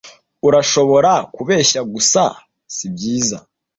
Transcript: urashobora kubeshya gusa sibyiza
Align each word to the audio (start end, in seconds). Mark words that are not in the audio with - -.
urashobora 0.47 1.11
kubeshya 1.33 1.81
gusa 1.93 2.21
sibyiza 2.75 3.37